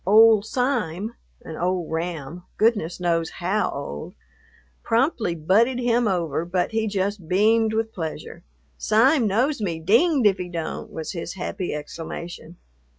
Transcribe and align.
"Old 0.03 0.47
Sime," 0.47 1.13
an 1.43 1.57
old 1.57 1.91
ram 1.91 2.41
(goodness 2.57 2.99
knows 2.99 3.29
how 3.29 3.69
old!), 3.69 4.15
promptly 4.81 5.35
butted 5.35 5.77
him 5.77 6.07
over, 6.07 6.43
but 6.43 6.71
he 6.71 6.87
just 6.87 7.27
beamed 7.27 7.71
with 7.73 7.93
pleasure. 7.93 8.41
"Sime 8.79 9.27
knows 9.27 9.61
me, 9.61 9.79
dinged 9.79 10.25
if 10.27 10.37
he 10.39 10.49
don't!" 10.49 10.89
was 10.91 11.11
his 11.11 11.35
happy 11.35 11.71
exclamation. 11.75 12.57